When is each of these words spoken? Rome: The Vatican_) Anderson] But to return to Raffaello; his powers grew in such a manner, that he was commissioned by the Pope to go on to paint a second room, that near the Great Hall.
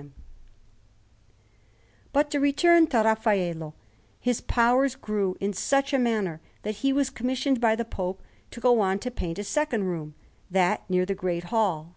Rome: 0.00 0.14
The 0.14 0.14
Vatican_) 0.14 0.20
Anderson] 1.36 2.10
But 2.14 2.30
to 2.30 2.40
return 2.40 2.86
to 2.86 2.96
Raffaello; 3.02 3.74
his 4.18 4.40
powers 4.40 4.94
grew 4.96 5.36
in 5.40 5.52
such 5.52 5.92
a 5.92 5.98
manner, 5.98 6.40
that 6.62 6.76
he 6.76 6.90
was 6.90 7.10
commissioned 7.10 7.60
by 7.60 7.76
the 7.76 7.84
Pope 7.84 8.22
to 8.52 8.60
go 8.60 8.80
on 8.80 8.98
to 9.00 9.10
paint 9.10 9.38
a 9.38 9.44
second 9.44 9.84
room, 9.84 10.14
that 10.50 10.88
near 10.88 11.04
the 11.04 11.14
Great 11.14 11.44
Hall. 11.44 11.96